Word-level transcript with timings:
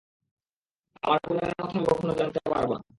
আমার 1.03 1.19
পরিবারের 1.23 1.55
কথা 1.59 1.73
আমি 1.73 1.87
কখনো 1.87 2.13
জানতে 2.13 2.39
পারবো 2.45 2.73
না। 2.73 2.83